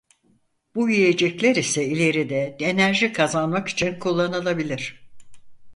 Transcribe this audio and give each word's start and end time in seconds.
Bu 0.75 0.89
yiyecekler 0.89 1.55
ise 1.55 1.85
ileride 1.85 2.57
enerji 2.59 3.13
kazanmak 3.13 3.67
için 3.67 3.99
kullanılabilir. 3.99 5.07